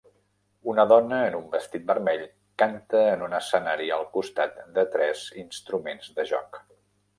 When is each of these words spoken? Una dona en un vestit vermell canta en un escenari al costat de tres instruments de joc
Una 0.71 0.85
dona 0.91 1.19
en 1.25 1.35
un 1.39 1.43
vestit 1.51 1.85
vermell 1.91 2.23
canta 2.63 3.03
en 3.11 3.27
un 3.27 3.37
escenari 3.41 3.93
al 3.99 4.09
costat 4.17 4.59
de 4.81 4.89
tres 4.97 5.29
instruments 5.45 6.13
de 6.19 6.29
joc 6.35 6.63